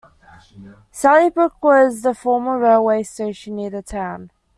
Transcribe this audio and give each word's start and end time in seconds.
Sallybrook 0.91 1.61
was 1.61 2.01
the 2.01 2.15
former 2.15 2.57
railway 2.57 3.03
station 3.03 3.55
near 3.55 3.69
the 3.69 3.83
town. 3.83 4.31